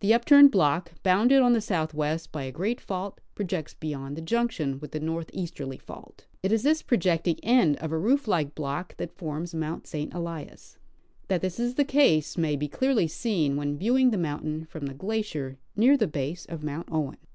[0.00, 4.78] The upturned block, bounded on the southwest by a great fault, projects beyond the junction
[4.80, 6.26] with the northeasterly fault.
[6.42, 10.12] It is this projecting end of a roof like block that forms Mount St.
[10.12, 10.76] Elias.
[11.28, 14.92] That this is the case may be clearly seen when viewing the mountain from the
[14.94, 17.16] glacier near the base of Mount Owen.